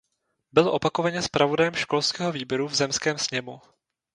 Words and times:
Byl 0.51 0.69
opakovaně 0.69 1.21
zpravodajem 1.21 1.73
školského 1.73 2.31
výboru 2.31 2.67
v 2.67 2.75
zemském 2.75 3.17
sněmu. 3.17 3.61